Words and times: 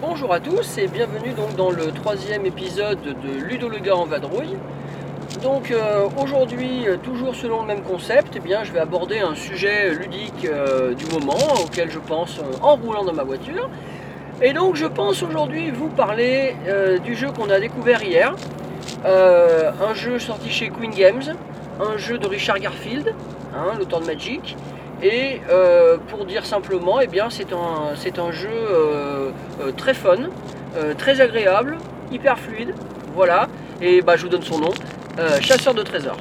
Bonjour 0.00 0.32
à 0.32 0.40
tous 0.40 0.78
et 0.78 0.88
bienvenue 0.88 1.34
donc 1.34 1.54
dans 1.54 1.70
le 1.70 1.92
troisième 1.92 2.46
épisode 2.46 2.98
de 3.00 3.44
Ludo 3.44 3.68
le 3.68 3.78
gars 3.78 3.94
en 3.94 4.06
vadrouille. 4.06 4.56
Donc 5.42 5.72
euh, 5.72 6.08
aujourd'hui, 6.22 6.86
euh, 6.86 6.96
toujours 6.96 7.34
selon 7.34 7.62
le 7.62 7.66
même 7.66 7.82
concept, 7.82 8.34
eh 8.36 8.40
bien, 8.40 8.62
je 8.62 8.72
vais 8.72 8.78
aborder 8.78 9.18
un 9.18 9.34
sujet 9.34 9.92
ludique 9.92 10.44
euh, 10.44 10.94
du 10.94 11.04
moment 11.06 11.36
auquel 11.64 11.90
je 11.90 11.98
pense 11.98 12.38
en 12.62 12.76
roulant 12.76 13.04
dans 13.04 13.12
ma 13.12 13.24
voiture. 13.24 13.68
Et 14.40 14.52
donc 14.52 14.76
je 14.76 14.86
pense 14.86 15.22
aujourd'hui 15.22 15.70
vous 15.70 15.88
parler 15.88 16.56
du 17.04 17.14
jeu 17.14 17.28
qu'on 17.30 17.48
a 17.48 17.60
découvert 17.60 18.02
hier. 18.02 18.34
Un 19.04 19.94
jeu 19.94 20.18
sorti 20.18 20.50
chez 20.50 20.68
Queen 20.68 20.90
Games, 20.90 21.22
un 21.80 21.96
jeu 21.96 22.18
de 22.18 22.26
Richard 22.26 22.58
Garfield, 22.58 23.14
hein, 23.54 23.74
l'auteur 23.78 24.00
de 24.00 24.06
Magic. 24.06 24.56
Et 25.00 25.40
pour 26.08 26.24
dire 26.24 26.44
simplement, 26.44 27.00
eh 27.00 27.06
bien, 27.06 27.30
c'est 27.30 27.52
un, 27.52 27.94
c'est 27.94 28.18
un 28.18 28.32
jeu 28.32 28.50
très 29.76 29.94
fun, 29.94 30.30
très 30.98 31.20
agréable, 31.20 31.78
hyper 32.10 32.36
fluide. 32.36 32.74
Voilà. 33.14 33.46
Et 33.80 34.02
bah, 34.02 34.16
je 34.16 34.22
vous 34.22 34.28
donne 34.28 34.42
son 34.42 34.58
nom. 34.58 34.72
Euh, 35.18 35.40
chasseur 35.42 35.74
de 35.74 35.82
trésors. 35.82 36.16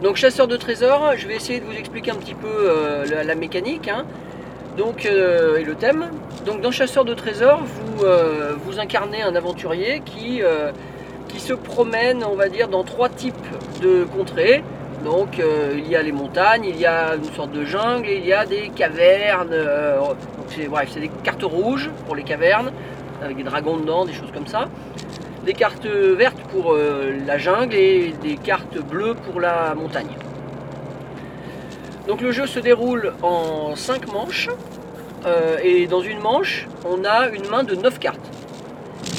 Donc 0.00 0.14
chasseur 0.14 0.46
de 0.46 0.56
trésors, 0.56 1.14
je 1.16 1.26
vais 1.26 1.34
essayer 1.34 1.58
de 1.58 1.64
vous 1.64 1.72
expliquer 1.72 2.12
un 2.12 2.16
petit 2.16 2.34
peu 2.34 2.46
euh, 2.46 3.24
la, 3.24 3.34
mécanique 3.34 3.88
hein. 3.88 4.04
Donc, 4.78 5.06
euh, 5.06 5.56
et 5.56 5.64
le 5.64 5.74
thème. 5.74 6.06
Donc 6.46 6.60
dans 6.60 6.70
chasseur 6.70 7.04
de 7.04 7.14
trésors, 7.14 7.62
vous, 7.64 8.04
vous 8.64 8.78
incarnez 8.78 9.22
un 9.22 9.34
aventurier 9.34 10.02
qui, 10.04 10.40
se 11.38 11.52
promène, 11.52 12.22
on 12.24 12.36
va 12.36 12.48
dire, 12.48 12.68
dans 12.68 12.84
trois 12.84 13.08
types 13.08 13.34
de 13.82 14.04
contrées. 14.04 14.62
Donc 15.04 15.40
il 15.74 15.88
y 15.88 15.96
a 15.96 16.02
les 16.02 16.12
montagnes, 16.12 16.64
il 16.64 16.78
y 16.78 16.86
a 16.86 17.16
une 17.16 17.24
sorte 17.24 17.50
de 17.50 17.64
jungle 17.64 18.08
et 18.08 18.18
il 18.18 18.26
y 18.26 18.32
a 18.32 18.46
des 18.46 18.68
cavernes. 18.68 19.54
bref, 20.70 20.90
c'est 20.92 21.00
des 21.00 21.10
cartes 21.24 21.42
rouges 21.42 21.90
pour 22.06 22.14
les 22.14 22.22
cavernes, 22.22 22.72
avec 23.22 23.36
des 23.36 23.42
dragons 23.42 23.78
dedans, 23.78 24.04
des 24.04 24.12
choses 24.12 24.30
comme 24.32 24.46
ça 24.46 24.68
des 25.44 25.54
cartes 25.54 25.86
vertes 25.86 26.40
pour 26.50 26.72
euh, 26.72 27.12
la 27.26 27.38
jungle 27.38 27.74
et 27.74 28.14
des 28.22 28.36
cartes 28.36 28.78
bleues 28.78 29.14
pour 29.14 29.40
la 29.40 29.74
montagne. 29.74 30.16
Donc 32.06 32.20
le 32.20 32.32
jeu 32.32 32.46
se 32.46 32.60
déroule 32.60 33.12
en 33.22 33.74
5 33.76 34.12
manches 34.12 34.48
euh, 35.26 35.58
et 35.62 35.86
dans 35.86 36.00
une 36.00 36.20
manche 36.20 36.68
on 36.84 37.04
a 37.04 37.28
une 37.28 37.48
main 37.48 37.64
de 37.64 37.74
9 37.74 37.98
cartes. 37.98 38.30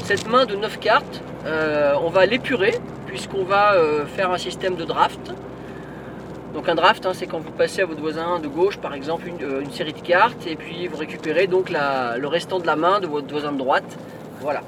Cette 0.05 0.29
main 0.29 0.45
de 0.45 0.55
9 0.55 0.79
cartes 0.79 1.21
euh, 1.45 1.93
on 2.01 2.09
va 2.09 2.25
l'épurer 2.25 2.73
puisqu'on 3.05 3.43
va 3.43 3.75
faire 4.15 4.31
un 4.31 4.37
système 4.37 4.75
de 4.75 4.85
draft. 4.85 5.33
Donc 6.53 6.67
un 6.69 6.75
draft 6.75 7.05
hein, 7.05 7.11
c'est 7.13 7.27
quand 7.27 7.39
vous 7.39 7.51
passez 7.51 7.81
à 7.81 7.85
votre 7.85 8.01
voisin 8.01 8.39
de 8.39 8.47
gauche 8.47 8.77
par 8.77 8.93
exemple 8.93 9.27
une, 9.27 9.71
série 9.71 9.93
de 9.93 9.99
cartes 9.99 10.47
et 10.47 10.55
puis 10.55 10.87
vous 10.87 10.97
récupérez 10.97 11.47
donc 11.47 11.69
le 11.69 12.27
restant 12.27 12.59
de 12.59 12.65
la 12.65 12.75
main 12.75 12.99
de 13.01 13.07
votre 13.07 13.27
voisin 13.29 13.51
de 13.51 13.57
droite. 13.57 13.97
Voilà. 14.39 14.61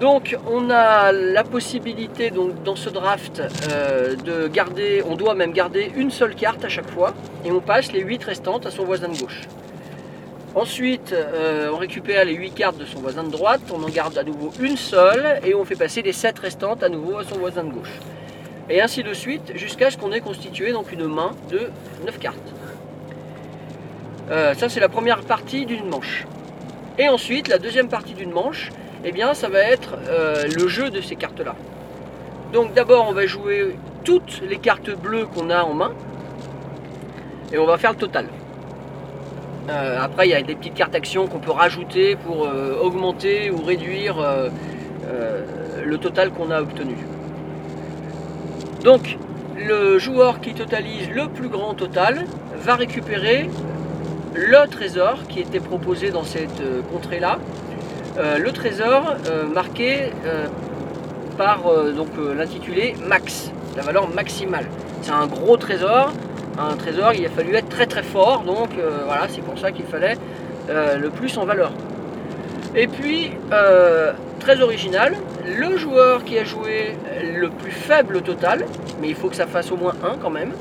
Donc 0.00 0.36
on 0.46 0.70
a 0.70 1.10
la 1.10 1.42
possibilité 1.42 2.30
dans 2.30 2.76
ce 2.76 2.88
draft 2.88 3.42
euh, 3.70 4.14
de 4.14 4.46
garder, 4.46 5.02
on 5.04 5.16
doit 5.16 5.34
même 5.34 5.52
garder 5.52 5.90
une 5.96 6.12
seule 6.12 6.36
carte 6.36 6.64
à 6.64 6.68
chaque 6.68 6.88
fois 6.88 7.14
et 7.44 7.50
on 7.50 7.60
passe 7.60 7.90
les 7.92 8.00
8 8.00 8.22
restantes 8.22 8.64
à 8.66 8.70
son 8.70 8.84
voisin 8.84 9.08
de 9.08 9.18
gauche. 9.18 9.42
Ensuite 10.54 11.12
euh, 11.12 11.70
on 11.74 11.78
récupère 11.78 12.24
les 12.24 12.34
8 12.34 12.52
cartes 12.52 12.78
de 12.78 12.84
son 12.84 13.00
voisin 13.00 13.24
de 13.24 13.30
droite, 13.30 13.60
on 13.74 13.82
en 13.82 13.88
garde 13.88 14.16
à 14.16 14.22
nouveau 14.22 14.52
une 14.60 14.76
seule 14.76 15.40
et 15.44 15.56
on 15.56 15.64
fait 15.64 15.74
passer 15.74 16.02
les 16.02 16.12
7 16.12 16.38
restantes 16.38 16.84
à 16.84 16.88
nouveau 16.88 17.18
à 17.18 17.24
son 17.24 17.38
voisin 17.38 17.64
de 17.64 17.72
gauche. 17.72 17.98
Et 18.70 18.80
ainsi 18.80 19.02
de 19.02 19.12
suite 19.12 19.52
jusqu'à 19.56 19.90
ce 19.90 19.96
qu'on 19.96 20.12
ait 20.12 20.20
constitué 20.20 20.70
donc 20.70 20.92
une 20.92 21.08
main 21.08 21.32
de 21.50 21.70
9 22.06 22.18
cartes. 22.20 22.54
Euh, 24.30 24.54
ça 24.54 24.68
c'est 24.68 24.80
la 24.80 24.88
première 24.88 25.22
partie 25.22 25.66
d'une 25.66 25.88
manche. 25.88 26.24
Et 26.98 27.08
ensuite 27.08 27.48
la 27.48 27.58
deuxième 27.58 27.88
partie 27.88 28.14
d'une 28.14 28.30
manche 28.30 28.70
eh 29.04 29.12
bien 29.12 29.34
ça 29.34 29.48
va 29.48 29.60
être 29.60 29.96
euh, 30.08 30.44
le 30.56 30.68
jeu 30.68 30.90
de 30.90 31.00
ces 31.00 31.16
cartes 31.16 31.40
là. 31.40 31.54
Donc 32.52 32.74
d'abord 32.74 33.06
on 33.08 33.12
va 33.12 33.26
jouer 33.26 33.76
toutes 34.04 34.42
les 34.48 34.58
cartes 34.58 34.90
bleues 34.90 35.26
qu'on 35.26 35.50
a 35.50 35.62
en 35.62 35.74
main 35.74 35.92
et 37.52 37.58
on 37.58 37.66
va 37.66 37.78
faire 37.78 37.92
le 37.92 37.98
total. 37.98 38.26
Euh, 39.68 39.98
après 40.00 40.26
il 40.26 40.30
y 40.30 40.34
a 40.34 40.42
des 40.42 40.54
petites 40.54 40.74
cartes 40.74 40.94
actions 40.94 41.26
qu'on 41.26 41.38
peut 41.38 41.52
rajouter 41.52 42.16
pour 42.16 42.46
euh, 42.46 42.78
augmenter 42.80 43.50
ou 43.50 43.62
réduire 43.62 44.16
le 45.84 45.96
total 45.96 46.30
qu'on 46.30 46.50
a 46.50 46.60
obtenu. 46.60 46.96
Donc 48.84 49.16
le 49.56 49.98
joueur 49.98 50.40
qui 50.40 50.54
totalise 50.54 51.08
le 51.10 51.28
plus 51.28 51.48
grand 51.48 51.74
total 51.74 52.26
va 52.56 52.74
récupérer 52.74 53.48
le 54.34 54.68
trésor 54.68 55.26
qui 55.28 55.40
était 55.40 55.60
proposé 55.60 56.10
dans 56.10 56.24
cette 56.24 56.62
contrée 56.92 57.20
là 57.20 57.38
le 58.18 58.50
trésor 58.52 59.14
euh, 59.30 59.46
marqué 59.46 60.12
euh, 60.26 60.46
par 61.36 61.66
euh, 61.68 61.92
donc 61.92 62.08
euh, 62.18 62.34
l'intitulé 62.34 62.94
max, 63.06 63.52
la 63.76 63.82
valeur 63.82 64.08
maximale. 64.08 64.66
C'est 65.02 65.12
un 65.12 65.26
gros 65.26 65.56
trésor, 65.56 66.12
un 66.58 66.74
trésor 66.76 67.12
il 67.14 67.24
a 67.24 67.28
fallu 67.28 67.54
être 67.54 67.68
très 67.68 67.86
très 67.86 68.02
fort, 68.02 68.42
donc 68.42 68.70
euh, 68.76 69.02
voilà 69.06 69.28
c'est 69.28 69.42
pour 69.42 69.58
ça 69.58 69.70
qu'il 69.70 69.84
fallait 69.84 70.18
euh, 70.68 70.98
le 70.98 71.10
plus 71.10 71.38
en 71.38 71.44
valeur. 71.44 71.70
Et 72.74 72.88
puis 72.88 73.30
euh, 73.52 74.12
très 74.40 74.60
original, 74.60 75.14
le 75.46 75.76
joueur 75.76 76.24
qui 76.24 76.38
a 76.38 76.44
joué 76.44 76.96
le 77.40 77.48
plus 77.48 77.70
faible 77.70 78.20
total, 78.22 78.66
mais 79.00 79.08
il 79.08 79.14
faut 79.14 79.28
que 79.28 79.36
ça 79.36 79.46
fasse 79.46 79.70
au 79.70 79.76
moins 79.76 79.94
un 80.02 80.16
quand 80.20 80.30
même, 80.30 80.52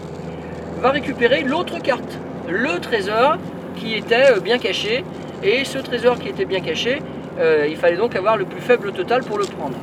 va 0.81 0.91
récupérer 0.91 1.41
l'autre 1.41 1.79
carte, 1.79 2.19
le 2.47 2.79
trésor 2.79 3.37
qui 3.75 3.95
était 3.95 4.31
euh, 4.31 4.39
bien 4.39 4.59
caché. 4.59 5.03
Et 5.43 5.65
ce 5.65 5.77
trésor 5.77 6.17
qui 6.17 6.29
était 6.29 6.45
bien 6.45 6.61
caché, 6.61 6.99
euh, 7.39 7.67
il 7.69 7.77
fallait 7.77 7.97
donc 7.97 8.15
avoir 8.15 8.37
le 8.37 8.45
plus 8.45 8.61
faible 8.61 8.91
total 8.91 9.23
pour 9.23 9.37
le 9.37 9.45
prendre. 9.45 9.77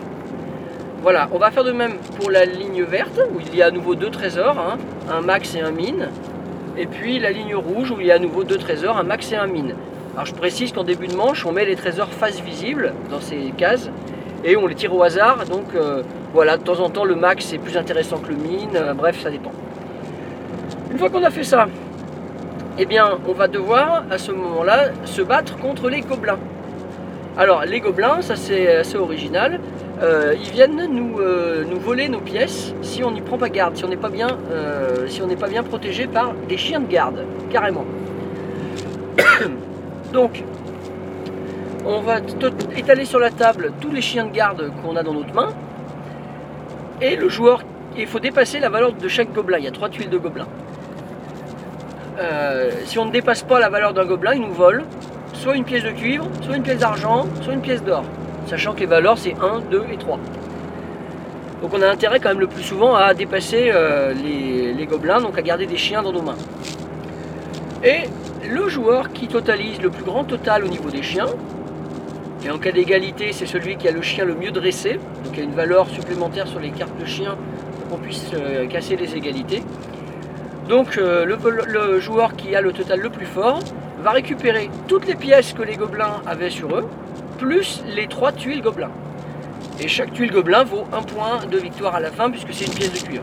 Voilà, 1.02 1.28
on 1.32 1.38
va 1.38 1.50
faire 1.50 1.64
de 1.64 1.72
même 1.72 1.98
pour 2.18 2.30
la 2.30 2.44
ligne 2.46 2.82
verte, 2.82 3.20
où 3.34 3.40
il 3.40 3.54
y 3.54 3.62
a 3.62 3.66
à 3.66 3.70
nouveau 3.70 3.94
deux 3.94 4.10
trésors, 4.10 4.58
hein, 4.58 4.78
un 5.10 5.20
max 5.20 5.54
et 5.54 5.60
un 5.60 5.70
mine. 5.70 6.08
Et 6.78 6.86
puis 6.86 7.18
la 7.18 7.30
ligne 7.30 7.54
rouge, 7.54 7.90
où 7.90 8.00
il 8.00 8.06
y 8.06 8.10
a 8.10 8.14
à 8.14 8.18
nouveau 8.18 8.42
deux 8.42 8.56
trésors, 8.56 8.96
un 8.96 9.02
max 9.02 9.30
et 9.30 9.36
un 9.36 9.46
mine. 9.46 9.74
Alors 10.14 10.26
je 10.26 10.34
précise 10.34 10.72
qu'en 10.72 10.84
début 10.84 11.06
de 11.06 11.14
manche, 11.14 11.44
on 11.44 11.52
met 11.52 11.64
les 11.64 11.76
trésors 11.76 12.08
face 12.08 12.40
visible 12.40 12.94
dans 13.10 13.20
ces 13.20 13.52
cases, 13.56 13.90
et 14.44 14.56
on 14.56 14.66
les 14.66 14.74
tire 14.74 14.94
au 14.94 15.02
hasard. 15.02 15.44
Donc 15.44 15.74
euh, 15.74 16.02
voilà, 16.32 16.56
de 16.56 16.62
temps 16.62 16.80
en 16.80 16.88
temps, 16.88 17.04
le 17.04 17.14
max 17.14 17.52
est 17.52 17.58
plus 17.58 17.76
intéressant 17.76 18.18
que 18.18 18.30
le 18.30 18.36
mine, 18.36 18.70
euh, 18.74 18.94
bref, 18.94 19.20
ça 19.22 19.30
dépend. 19.30 19.52
Une 20.90 20.98
fois 20.98 21.10
qu'on 21.10 21.22
a 21.22 21.30
fait 21.30 21.44
ça, 21.44 21.66
eh 22.78 22.86
bien, 22.86 23.18
on 23.28 23.32
va 23.32 23.46
devoir 23.46 24.04
à 24.10 24.18
ce 24.18 24.32
moment-là 24.32 24.86
se 25.04 25.22
battre 25.22 25.56
contre 25.58 25.88
les 25.88 26.00
gobelins. 26.00 26.38
Alors, 27.36 27.64
les 27.64 27.80
gobelins, 27.80 28.22
ça 28.22 28.36
c'est 28.36 28.76
assez 28.76 28.96
original. 28.96 29.58
Euh, 30.02 30.34
ils 30.40 30.50
viennent 30.50 30.86
nous, 30.88 31.18
euh, 31.18 31.64
nous 31.68 31.80
voler 31.80 32.08
nos 32.08 32.20
pièces 32.20 32.74
si 32.82 33.02
on 33.02 33.10
n'y 33.10 33.20
prend 33.22 33.38
pas 33.38 33.48
garde, 33.48 33.76
si 33.76 33.84
on 33.84 33.88
n'est 33.88 33.96
pas 33.96 34.08
bien, 34.08 34.38
euh, 34.52 35.08
si 35.08 35.20
on 35.20 35.26
n'est 35.26 35.36
pas 35.36 35.48
bien 35.48 35.64
protégé 35.64 36.06
par 36.06 36.32
des 36.48 36.56
chiens 36.56 36.78
de 36.78 36.86
garde, 36.86 37.24
carrément. 37.50 37.84
Donc, 40.12 40.44
on 41.84 42.00
va 42.00 42.18
étaler 42.76 43.04
sur 43.04 43.18
la 43.18 43.30
table 43.30 43.72
tous 43.80 43.90
les 43.90 44.00
chiens 44.00 44.26
de 44.26 44.32
garde 44.32 44.70
qu'on 44.82 44.94
a 44.94 45.02
dans 45.02 45.14
notre 45.14 45.34
main. 45.34 45.48
Et 47.02 47.16
le 47.16 47.28
joueur, 47.28 47.62
il 47.96 48.06
faut 48.06 48.20
dépasser 48.20 48.60
la 48.60 48.68
valeur 48.68 48.92
de 48.92 49.08
chaque 49.08 49.32
gobelin. 49.32 49.58
Il 49.58 49.64
y 49.64 49.68
a 49.68 49.72
trois 49.72 49.88
tuiles 49.88 50.08
de 50.08 50.18
gobelins. 50.18 50.48
Euh, 52.18 52.70
si 52.84 52.98
on 52.98 53.06
ne 53.06 53.10
dépasse 53.10 53.42
pas 53.42 53.58
la 53.58 53.68
valeur 53.68 53.92
d'un 53.92 54.04
gobelin, 54.04 54.34
il 54.34 54.42
nous 54.42 54.52
vole 54.52 54.84
soit 55.34 55.56
une 55.56 55.64
pièce 55.64 55.84
de 55.84 55.90
cuivre, 55.90 56.26
soit 56.42 56.56
une 56.56 56.62
pièce 56.62 56.78
d'argent, 56.78 57.26
soit 57.42 57.52
une 57.52 57.60
pièce 57.60 57.82
d'or. 57.82 58.04
Sachant 58.46 58.72
que 58.72 58.80
les 58.80 58.86
valeurs 58.86 59.18
c'est 59.18 59.34
1, 59.34 59.60
2 59.70 59.84
et 59.92 59.96
3. 59.96 60.18
Donc 61.62 61.72
on 61.74 61.82
a 61.82 61.88
intérêt 61.88 62.20
quand 62.20 62.28
même 62.30 62.40
le 62.40 62.46
plus 62.46 62.62
souvent 62.62 62.94
à 62.94 63.14
dépasser 63.14 63.70
euh, 63.72 64.12
les, 64.12 64.86
gobelins, 64.86 65.20
donc 65.20 65.38
à 65.38 65.42
garder 65.42 65.66
des 65.66 65.76
chiens 65.76 66.02
dans 66.02 66.12
nos 66.12 66.22
mains. 66.22 66.36
Et 67.82 68.02
le 68.48 68.68
joueur 68.68 69.12
qui 69.12 69.28
totalise 69.28 69.80
le 69.80 69.90
plus 69.90 70.04
grand 70.04 70.24
total 70.24 70.64
au 70.64 70.68
niveau 70.68 70.90
des 70.90 71.02
chiens, 71.02 71.26
et 72.44 72.50
en 72.50 72.58
cas 72.58 72.70
d'égalité 72.70 73.32
c'est 73.32 73.46
celui 73.46 73.76
qui 73.76 73.88
a 73.88 73.92
le 73.92 74.02
chien 74.02 74.26
le 74.26 74.34
mieux 74.34 74.50
dressé, 74.50 75.00
donc 75.24 75.32
il 75.32 75.38
y 75.38 75.40
a 75.40 75.44
une 75.44 75.54
valeur 75.54 75.88
supplémentaire 75.88 76.46
sur 76.46 76.60
les 76.60 76.70
cartes 76.70 76.98
de 77.00 77.06
chiens 77.06 77.36
pour 77.80 77.96
qu'on 77.96 78.02
puisse 78.04 78.30
euh, 78.34 78.66
casser 78.66 78.96
les 78.96 79.16
égalités. 79.16 79.62
Donc 80.68 80.98
euh, 80.98 81.24
le 81.24 82.00
joueur 82.00 82.36
qui 82.36 82.54
a 82.54 82.60
le 82.60 82.72
total 82.72 83.00
le 83.00 83.10
plus 83.10 83.26
fort 83.26 83.60
va 84.04 84.10
récupérer 84.10 84.68
toutes 84.86 85.06
les 85.06 85.14
pièces 85.14 85.54
que 85.54 85.62
les 85.62 85.76
gobelins 85.76 86.20
avaient 86.26 86.50
sur 86.50 86.76
eux, 86.76 86.86
plus 87.38 87.82
les 87.96 88.06
trois 88.06 88.32
tuiles 88.32 88.60
gobelins. 88.60 88.90
Et 89.80 89.88
chaque 89.88 90.12
tuile 90.12 90.30
gobelin 90.30 90.62
vaut 90.62 90.84
un 90.92 91.02
point 91.02 91.46
de 91.50 91.56
victoire 91.56 91.94
à 91.94 92.00
la 92.00 92.10
fin 92.10 92.30
puisque 92.30 92.52
c'est 92.52 92.66
une 92.66 92.74
pièce 92.74 92.92
de 92.92 93.08
cuir. 93.08 93.22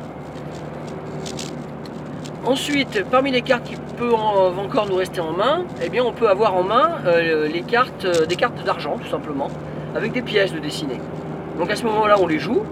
Ensuite, 2.43 3.05
parmi 3.11 3.29
les 3.29 3.43
cartes 3.43 3.65
qui 3.65 3.75
peuvent 3.95 4.15
encore 4.15 4.87
nous 4.87 4.95
rester 4.95 5.21
en 5.21 5.33
main, 5.33 5.65
eh 5.83 5.89
bien 5.89 6.03
on 6.03 6.13
peut 6.13 6.27
avoir 6.27 6.55
en 6.55 6.63
main 6.63 6.97
euh, 7.05 7.47
les 7.47 7.61
cartes, 7.61 8.05
euh, 8.05 8.25
des 8.25 8.35
cartes 8.35 8.63
d'argent 8.65 8.97
tout 8.97 9.09
simplement, 9.09 9.49
avec 9.95 10.11
des 10.13 10.23
pièces 10.23 10.51
de 10.51 10.57
dessiner. 10.57 10.99
Donc 11.59 11.69
à 11.69 11.75
ce 11.75 11.83
moment-là, 11.83 12.15
on 12.19 12.25
les 12.25 12.39
joue 12.39 12.63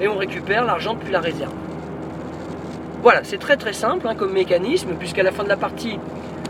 et 0.00 0.08
on 0.08 0.16
récupère 0.16 0.64
l'argent 0.64 0.94
depuis 0.94 1.12
la 1.12 1.20
réserve. 1.20 1.52
Voilà, 3.04 3.20
c'est 3.22 3.38
très 3.38 3.56
très 3.56 3.72
simple 3.72 4.08
hein, 4.08 4.16
comme 4.16 4.32
mécanisme, 4.32 4.94
puisqu'à 4.98 5.22
la 5.22 5.30
fin 5.30 5.44
de 5.44 5.48
la 5.48 5.56
partie, 5.56 6.00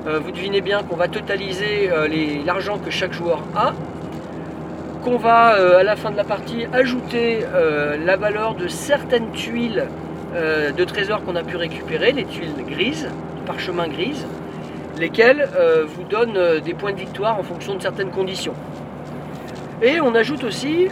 euh, 0.07 0.19
vous 0.19 0.31
devinez 0.31 0.61
bien 0.61 0.83
qu'on 0.83 0.97
va 0.97 1.09
totaliser 1.09 1.91
l'argent 2.45 2.79
que 2.79 2.91
chaque 2.91 3.13
joueur 3.13 3.43
a, 3.55 3.73
qu'on 5.03 5.17
va 5.17 5.79
à 5.79 5.83
la 5.83 5.97
fin 5.97 6.11
de 6.11 6.17
la 6.17 6.25
partie 6.25 6.67
ajouter 6.73 7.41
la 8.05 8.17
valeur 8.17 8.55
de 8.55 8.69
certaines 8.69 9.31
tuiles 9.33 9.87
euh, 10.35 10.73
de 10.73 10.85
trésors 10.85 11.23
qu'on 11.25 11.37
a 11.37 11.43
pu 11.43 11.57
récupérer, 11.57 12.13
les 12.13 12.25
tuiles 12.25 12.55
grises, 12.67 13.07
parchemin 13.45 13.87
grises, 13.87 14.27
lesquelles 14.99 15.47
euh, 15.55 15.85
vous 15.87 16.05
donnent 16.05 16.39
euh, 16.39 16.59
des 16.59 16.73
points 16.73 16.93
de 16.93 16.99
victoire 16.99 17.39
en 17.39 17.43
fonction 17.43 17.75
de 17.75 17.83
certaines 17.83 18.11
conditions. 18.11 18.55
Et 19.83 20.01
on 20.01 20.15
ajoute 20.15 20.45
aussi, 20.45 20.87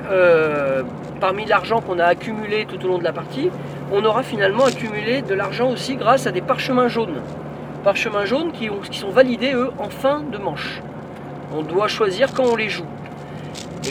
parmi 1.21 1.47
l'argent 1.47 1.81
qu'on 1.81 2.01
a 2.01 2.07
accumulé 2.07 2.67
tout 2.67 2.85
au 2.85 2.89
long 2.89 2.99
de 2.99 3.05
la 3.05 3.13
partie, 3.13 3.49
on 3.93 4.05
aura 4.05 4.25
finalement 4.25 4.65
accumulé 4.65 5.23
de 5.23 5.33
l'argent 5.33 5.71
aussi 5.71 5.95
grâce 5.95 6.27
à 6.27 6.33
des 6.33 6.41
parchemins 6.41 6.89
jaunes. 6.89 7.23
Parchemins 7.85 8.27
jaunes 8.27 8.53
qui, 8.53 8.69
sont 8.99 9.11
validés, 9.11 9.55
eux, 9.55 9.71
en 9.79 9.89
fin 9.89 10.21
de 10.21 10.37
manche. 10.37 10.83
On 11.57 11.63
doit 11.63 11.89
choisir 11.89 12.35
quand 12.35 12.45
on 12.45 12.57
les 12.57 12.69
joue. 12.69 12.85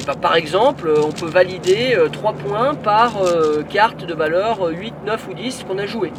Bah, 0.05 0.13
par 0.19 0.35
exemple, 0.35 0.87
euh, 0.87 1.01
on 1.03 1.11
peut 1.11 1.27
valider 1.27 1.97
3 2.11 2.31
euh, 2.31 2.33
points 2.35 2.73
par 2.75 3.23
euh, 3.23 3.63
carte 3.67 4.05
de 4.05 4.13
valeur 4.13 4.59
8, 4.67 4.93
9 5.05 5.27
ou 5.29 5.33
10 5.33 5.65
qu'on 5.67 5.79
a 5.79 5.87
joué. 5.87 6.11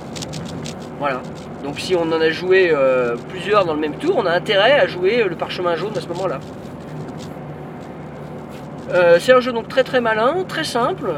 Voilà. 0.98 1.20
Donc 1.62 1.78
si 1.78 1.94
on 1.94 2.02
en 2.02 2.20
a 2.20 2.30
joué 2.30 2.74
plusieurs 3.28 3.64
dans 3.66 3.74
le 3.74 3.80
même 3.80 3.94
tour, 3.94 4.16
on 4.16 4.26
a 4.26 4.32
intérêt 4.32 4.72
à 4.80 4.86
jouer 4.86 5.24
le 5.28 5.36
parchemin 5.36 5.76
jaune 5.76 5.92
à 5.94 6.00
ce 6.00 6.08
moment-là. 6.08 6.40
c'est 9.18 9.32
un 9.32 9.40
jeu 9.40 9.52
donc 9.52 9.68
très 9.68 9.84
très 9.84 10.00
malin, 10.00 10.44
très 10.48 10.64
simple, 10.64 11.12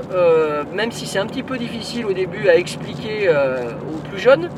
même 0.74 0.90
si 0.90 1.06
c'est 1.06 1.20
un 1.20 1.26
petit 1.26 1.44
peu 1.44 1.58
difficile 1.58 2.06
au 2.06 2.12
début 2.12 2.48
à 2.48 2.56
expliquer 2.56 3.30
aux 3.30 3.98
plus 4.08 4.18
jeunes. 4.18 4.48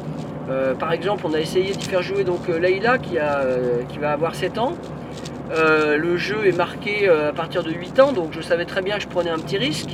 Par 0.79 0.93
exemple, 0.93 1.25
on 1.27 1.35
a 1.35 1.41
essayé 1.41 1.75
de 1.75 1.83
faire 1.83 2.03
jouer 2.03 2.25
donc 2.25 2.49
Leïla 2.49 2.99
qui, 2.99 3.17
qui 3.89 3.99
va 3.99 4.13
avoir 4.13 4.35
7 4.35 4.59
ans. 4.59 4.75
Euh, 5.53 5.97
le 5.99 6.17
jeu 6.17 6.47
est 6.47 6.57
marqué 6.57 7.09
euh, 7.09 7.29
à 7.29 7.33
partir 7.33 7.63
de 7.63 7.71
8 7.71 8.01
ans, 8.01 8.13
donc 8.13 8.33
je 8.33 8.41
savais 8.41 8.65
très 8.65 8.81
bien 8.81 8.97
que 8.97 9.03
je 9.03 9.09
prenais 9.09 9.31
un 9.31 9.39
petit 9.39 9.59
risque. 9.59 9.91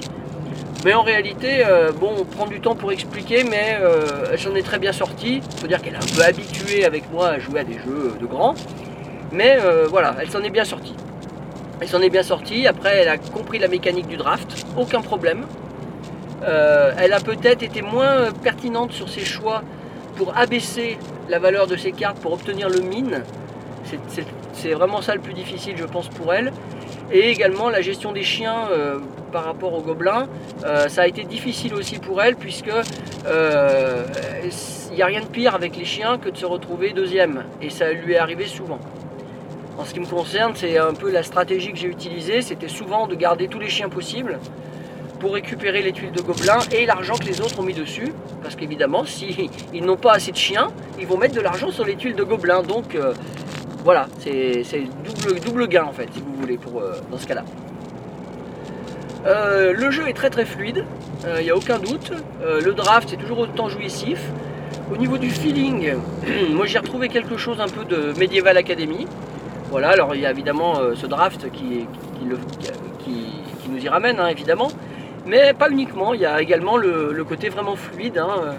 Mais 0.85 0.95
en 0.95 1.03
réalité, 1.03 1.65
euh, 1.67 1.91
bon, 1.93 2.13
on 2.19 2.25
prend 2.25 2.47
du 2.47 2.61
temps 2.61 2.75
pour 2.75 2.93
expliquer, 2.93 3.45
mais 3.45 3.79
elle 4.33 4.39
s'en 4.39 4.55
est 4.55 4.63
très 4.63 4.79
bien 4.79 4.93
sortie. 4.93 5.43
Il 5.55 5.61
faut 5.61 5.67
dire 5.67 5.83
qu'elle 5.83 5.95
est 5.95 5.97
un 5.97 6.17
peu 6.17 6.23
habituée 6.23 6.85
avec 6.87 7.11
moi 7.13 7.29
à 7.29 7.39
jouer 7.39 7.61
à 7.61 7.65
des 7.65 7.75
jeux 7.75 8.15
de 8.19 8.27
grands. 8.27 8.55
Mais 9.33 9.59
voilà, 9.91 10.17
elle 10.21 10.31
s'en 10.31 10.43
est 10.43 10.51
bien 10.51 10.65
sortie. 10.65 10.95
Elle 11.81 11.89
s'en 11.89 12.01
est 12.01 12.09
bien 12.09 12.23
sortie. 12.23 12.67
Après, 12.67 12.97
elle 12.97 13.09
a 13.09 13.19
compris 13.19 13.59
la 13.59 13.69
mécanique 13.69 14.07
du 14.07 14.17
draft, 14.17 14.65
aucun 14.79 15.03
problème. 15.03 15.45
elle 16.43 17.13
a 17.13 17.21
peut-être 17.21 17.63
été 17.63 17.83
moins 17.83 18.33
pertinente 18.43 18.93
sur 18.93 19.11
ses 19.11 19.25
choix 19.25 19.63
pour 20.21 20.37
abaisser 20.37 20.99
la 21.31 21.39
valeur 21.39 21.67
de 21.67 21.77
ses 21.77 21.93
cartes 21.93 22.19
pour 22.19 22.35
obtenir 22.35 22.69
le 22.69 22.81
mine. 22.81 23.23
C'est 24.53 24.73
vraiment 24.73 25.01
ça 25.01 25.15
le 25.15 25.23
plus 25.23 25.33
difficile, 25.33 25.77
je 25.79 25.87
pense, 25.87 26.11
pour 26.11 26.35
elle. 26.35 26.53
Et 27.11 27.31
également 27.31 27.71
la 27.71 27.81
gestion 27.81 28.13
des 28.13 28.23
chiens 28.23 28.69
euh, 28.71 28.99
par 29.33 29.45
rapport 29.45 29.73
aux 29.73 29.81
gobelins, 29.81 30.29
euh, 30.67 30.89
ça 30.89 31.03
a 31.03 31.07
été 31.07 31.25
difficile 31.25 31.75
aussi 31.75 31.99
pour 31.99 32.21
elle, 32.21 32.37
puisque 32.37 32.67
il 32.67 33.29
euh, 33.29 34.05
n'y 34.95 35.01
a 35.01 35.07
rien 35.07 35.23
de 35.23 35.27
pire 35.27 35.55
avec 35.55 35.75
les 35.75 35.87
chiens 35.87 36.19
que 36.19 36.29
de 36.29 36.37
se 36.37 36.45
retrouver 36.45 36.93
deuxième. 36.93 37.45
Et 37.63 37.71
ça 37.71 37.91
lui 37.91 38.13
est 38.13 38.19
arrivé 38.19 38.45
souvent. 38.45 38.79
En 39.79 39.87
ce 39.87 39.95
qui 39.95 40.01
me 40.01 40.07
concerne, 40.07 40.53
c'est 40.55 40.77
un 40.77 40.93
peu 40.93 41.11
la 41.11 41.23
stratégie 41.23 41.73
que 41.73 41.79
j'ai 41.79 41.89
utilisée, 41.89 42.43
c'était 42.43 42.69
souvent 42.69 43.07
de 43.07 43.15
garder 43.15 43.49
tous 43.49 43.59
les 43.59 43.71
chiens 43.71 43.89
possibles 43.89 44.39
pour 45.21 45.35
récupérer 45.35 45.83
les 45.83 45.93
tuiles 45.93 46.13
de 46.13 46.23
gobelins 46.23 46.61
et 46.73 46.87
l'argent 46.87 47.15
que 47.17 47.27
les 47.27 47.41
autres 47.41 47.61
ont 47.61 47.63
mis 47.63 47.75
dessus. 47.75 48.13
Parce 48.43 48.57
qu'évidemment, 48.57 49.05
s'ils 49.05 49.51
ils 49.75 49.85
n'ont 49.85 49.97
pas 49.97 50.15
assez 50.15 50.33
de 50.33 50.37
chiens, 50.37 50.73
ils 50.99 51.07
vont 51.07 51.19
mettre 51.19 51.35
de 51.35 51.41
l'argent 51.41 51.71
sur 51.71 51.85
les 51.85 51.95
tuiles 51.95 52.17
de 52.17 52.25
gobelins. 52.25 52.63
Donc 52.63 52.97
voilà, 53.85 54.07
c'est 54.19 54.63
double, 55.05 55.41
double 55.41 55.69
gain 55.69 55.85
en 55.85 55.93
fait, 55.93 56.09
si 56.13 56.21
vous 56.21 56.35
voulez, 56.35 56.59
pour, 56.59 56.81
euh, 56.81 56.93
dans 57.11 57.17
ce 57.17 57.27
cas-là. 57.27 57.45
Euh, 59.27 59.73
le 59.73 59.91
jeu 59.91 60.09
est 60.09 60.13
très 60.13 60.31
très 60.31 60.45
fluide, 60.45 60.85
il 61.23 61.29
euh, 61.29 61.43
n'y 61.43 61.51
a 61.51 61.57
aucun 61.57 61.79
doute. 61.79 62.13
le 62.43 62.73
draft 62.73 63.09
c'est 63.11 63.17
toujours 63.17 63.39
autant 63.39 63.69
jouissif. 63.69 64.21
Au 64.93 64.97
niveau 64.97 65.19
du 65.19 65.31
feeling, 65.31 65.95
moi 66.51 66.67
j'ai 66.67 66.79
retrouvé 66.79 67.09
quelque 67.09 67.37
chose 67.37 67.61
un 67.61 67.69
peu 67.69 67.85
de 67.85 68.13
Medieval 68.19 68.57
Academy. 68.57 69.07
Voilà, 69.71 69.91
alors 69.91 70.15
il 70.15 70.21
y 70.21 70.27
a 70.27 70.31
évidemment 70.31 70.81
ce 70.95 71.07
draft 71.07 71.51
qui, 71.53 71.87
qui, 72.19 72.25
nous 73.71 73.79
y 73.79 73.89
ramène, 73.89 74.19
hein, 74.19 74.27
évidemment. 74.27 74.69
Mais 75.27 75.53
pas 75.53 75.71
uniquement, 75.71 76.15
il 76.15 76.21
y 76.21 76.27
a 76.27 76.41
également 76.41 76.77
le, 76.77 77.25
côté 77.29 77.49
vraiment 77.49 77.77
fluide, 77.77 78.19
hein, 78.19 78.57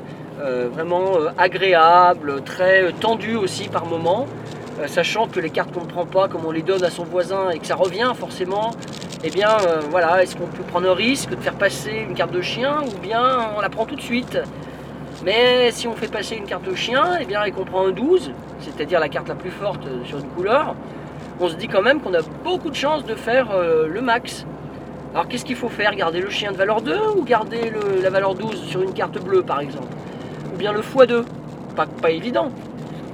vraiment 0.74 1.13
agréable, 1.38 2.42
très 2.44 2.92
tendu 2.94 3.36
aussi 3.36 3.68
par 3.68 3.86
moments. 3.86 4.28
Euh, 4.81 4.88
sachant 4.88 5.28
que 5.28 5.40
les 5.40 5.50
cartes 5.50 5.72
qu'on 5.74 5.81
ne 5.81 5.90
prend 5.90 6.06
pas, 6.06 6.28
comme 6.28 6.46
on 6.46 6.52
les 6.52 6.62
donne 6.62 6.84
à 6.84 6.90
son 6.90 7.04
voisin 7.04 7.50
et 7.50 7.60
que 7.60 7.68
ça 7.68 7.75
revient 7.75 8.12
forcément, 8.16 8.72
eh 9.24 9.30
bien 9.30 9.50
euh, 9.50 9.81
voilà, 9.90 10.24
est-ce 10.24 10.36
qu'on 10.36 10.48
peut 10.48 10.63
prendre 10.63 10.90
un 10.90 10.94
risque 10.94 11.30
de 11.31 11.36
faire 11.36 11.54
passer 11.54 12.06
une 12.08 12.16
carte 12.16 12.31
de 12.31 12.42
chien 12.42 12.78
ou 12.88 13.00
bien 13.00 13.50
on 13.58 13.62
la 13.62 13.69
prend 13.69 13.86
tout 13.86 13.96
de 13.96 14.02
suite? 14.02 14.40
Mais 15.24 15.72
si 15.72 15.88
on 15.88 15.96
fait 15.96 16.10
passer 16.10 16.36
une 16.36 16.46
carte 16.46 16.63
de 16.63 16.74
chien 16.74 17.18
et, 17.18 17.24
eh 17.24 17.25
bien, 17.25 17.44
et 17.44 17.52
qu'on 17.52 17.66
prend 17.66 17.86
un 17.86 17.92
12, 17.92 18.31
c'est-à-dire 18.62 19.00
la 19.00 19.10
carte 19.10 19.28
la 19.28 19.36
plus 19.36 19.52
forte 19.52 19.84
sur 20.06 20.18
une 20.18 20.30
couleur, 20.30 20.75
on 21.40 21.48
se 21.50 21.56
dit 21.56 21.68
quand 21.68 21.81
même 21.81 22.00
qu'on 22.00 22.13
a 22.13 22.22
beaucoup 22.44 22.69
de 22.69 22.75
chances 22.75 23.06
de 23.06 23.16
faire 23.16 23.52
euh, 23.52 23.88
le 23.88 24.02
max. 24.02 24.46
Alors 25.13 25.28
qu'est-ce 25.28 25.44
qu'il 25.44 25.58
faut 25.58 25.69
faire? 25.69 25.94
Garder 25.96 26.22
le 26.22 26.30
chien 26.30 26.52
de 26.52 26.58
valeur 26.58 26.81
2 26.81 26.98
ou 27.18 27.24
garder 27.24 27.72
la 28.02 28.10
valeur 28.10 28.34
12 28.34 28.63
sur 28.63 28.81
une 28.81 28.94
carte 28.94 29.22
bleue 29.22 29.44
par 29.44 29.60
exemple? 29.60 29.94
Ou 30.54 30.58
bien 30.58 30.72
le 30.72 30.80
x2 30.81 31.25
pas, 31.75 31.86
pas 31.86 32.12
évident. 32.12 32.52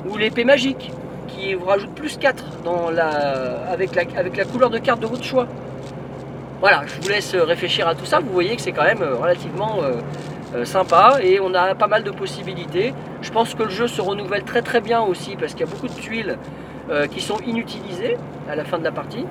Ou 0.08 0.18
l'épée 0.18 0.44
magique 0.44 0.92
qui 1.28 1.56
vous 1.56 1.66
rajoute 1.66 1.94
plus 1.96 2.18
4 2.18 2.62
dans 2.64 2.90
la, 2.92 3.70
avec, 3.72 3.96
la, 3.96 4.04
avec 4.16 4.38
la 4.38 4.46
couleur 4.46 4.70
de 4.70 4.78
carte 4.78 5.00
de 5.00 5.08
votre 5.08 5.24
choix. 5.24 5.48
Voilà, 6.60 6.84
je 6.88 7.02
vous 7.02 7.10
laisse 7.10 7.36
réfléchir 7.36 7.88
à 7.88 7.96
tout 7.96 8.06
ça. 8.06 8.20
Vous 8.20 8.32
voyez 8.32 8.56
que 8.56 8.62
c'est 8.62 8.72
quand 8.72 8.84
même 8.84 9.02
euh, 9.02 9.16
relativement 9.16 9.78
euh, 9.82 9.94
euh, 10.56 10.66
sympa 10.66 11.18
et 11.22 11.40
on 11.40 11.54
a 11.54 11.76
pas 11.76 11.88
mal 11.88 12.04
de 12.04 12.12
possibilités. 12.12 12.94
Je 13.22 13.32
pense 13.32 13.54
que 13.54 13.64
le 13.64 13.70
jeu 13.70 13.88
se 13.88 14.02
renouvelle 14.02 14.44
très 14.44 14.62
très 14.62 14.82
bien 14.82 15.02
aussi 15.02 15.36
parce 15.36 15.54
qu'il 15.54 15.66
y 15.66 15.70
a 15.70 15.72
beaucoup 15.72 15.88
de 15.88 16.00
tuiles 16.00 16.38
qui 17.12 17.20
sont 17.20 17.38
inutilisées 17.46 18.16
à 18.50 18.56
la 18.56 18.64
fin 18.64 18.80
de 18.80 18.86
la 18.86 18.94
partie. 18.94 19.26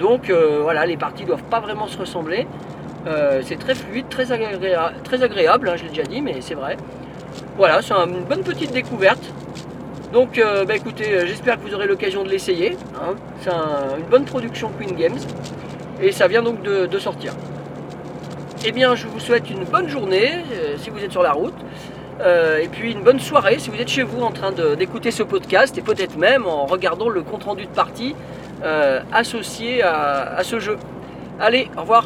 Donc 0.00 0.30
voilà, 0.30 0.86
les 0.86 0.96
parties 0.96 1.24
doivent 1.24 1.44
pas 1.44 1.60
vraiment 1.60 1.86
se 1.86 1.98
ressembler. 1.98 2.46
c'est 3.42 3.58
très 3.58 3.74
fluide, 3.74 4.08
très, 4.08 4.26
très 5.04 5.22
agréable, 5.22 5.68
hein, 5.68 5.76
je 5.76 5.84
l'ai 5.84 5.90
déjà 5.90 6.04
dit, 6.04 6.22
mais 6.22 6.40
c'est 6.40 6.54
vrai. 6.54 6.76
Voilà, 7.56 7.82
c'est 7.82 7.94
une 7.94 8.24
bonne 8.24 8.42
petite 8.42 8.72
découverte. 8.72 9.32
Donc 10.12 10.38
euh, 10.38 10.64
bah, 10.64 10.74
écoutez, 10.74 11.14
euh, 11.14 11.26
j'espère 11.26 11.56
que 11.56 11.68
vous 11.68 11.74
aurez 11.74 11.86
l'occasion 11.86 12.24
de 12.24 12.28
l'essayer. 12.28 12.76
Hein. 12.96 13.14
C'est 13.40 13.50
une 13.50 14.06
bonne 14.10 14.24
production 14.24 14.70
Queen 14.78 14.96
Games 14.96 15.18
et 16.02 16.10
ça 16.10 16.26
vient 16.26 16.42
donc 16.42 16.62
de, 16.62 16.98
sortir. 16.98 17.32
Eh 18.64 18.72
bien, 18.72 18.94
je 18.94 19.06
vous 19.06 19.20
souhaite 19.20 19.48
une 19.50 19.64
bonne 19.64 19.88
journée 19.88 20.32
euh, 20.52 20.76
si 20.78 20.90
vous 20.90 20.98
êtes 20.98 21.12
sur 21.12 21.22
la 21.22 21.32
route. 21.32 21.54
et 22.20 22.68
puis 22.68 22.92
une 22.92 23.02
bonne 23.02 23.20
soirée 23.20 23.58
si 23.58 23.70
vous 23.70 23.80
êtes 23.80 23.88
chez 23.88 24.02
vous 24.02 24.20
en 24.22 24.30
train 24.30 24.52
d'écouter 24.52 25.10
ce 25.10 25.22
podcast 25.22 25.78
et 25.78 25.82
peut-être 25.82 26.16
même 26.18 26.44
en 26.46 26.66
regardant 26.66 27.08
le 27.08 27.22
compte 27.22 27.44
rendu 27.44 27.64
de 27.64 27.74
partie 27.84 28.14
associé 29.12 29.82
à 29.82 30.42
ce 30.42 30.58
jeu. 30.58 30.76
Allez, 31.40 31.68
au 31.76 31.80
revoir 31.80 32.04